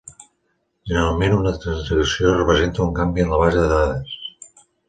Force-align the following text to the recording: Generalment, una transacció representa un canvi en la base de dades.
Generalment, 0.91 1.35
una 1.43 1.51
transacció 1.67 2.33
representa 2.39 2.85
un 2.89 2.97
canvi 3.01 3.27
en 3.27 3.33
la 3.35 3.43
base 3.47 3.63
de 3.67 3.71
dades. 3.77 4.19